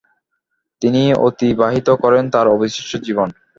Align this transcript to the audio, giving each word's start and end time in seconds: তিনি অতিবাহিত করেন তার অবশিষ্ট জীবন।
তিনি 0.81 1.01
অতিবাহিত 1.27 1.87
করেন 2.03 2.23
তার 2.33 2.45
অবশিষ্ট 2.47 2.91
জীবন। 3.05 3.29